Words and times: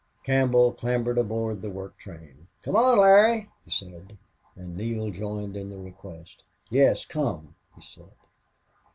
Campbell 0.23 0.71
clambered 0.73 1.19
aboard 1.19 1.61
the 1.61 1.69
work 1.69 1.95
train. 1.99 2.47
"Come 2.63 2.75
on, 2.75 2.97
Larry," 2.97 3.51
he 3.63 3.69
said. 3.69 4.17
And 4.55 4.75
Neale 4.75 5.11
joined 5.11 5.55
in 5.55 5.69
the 5.69 5.77
request. 5.77 6.41
"Yes, 6.71 7.05
come," 7.05 7.53
he 7.75 7.83
said. 7.83 8.09